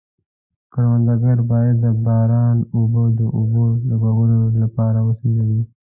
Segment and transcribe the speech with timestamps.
[0.73, 5.61] کروندګر باید د باران اوبه د اوبو لګولو لپاره وسنجوي.